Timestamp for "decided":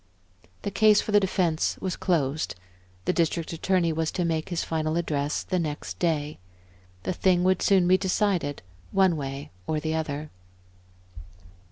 7.99-8.63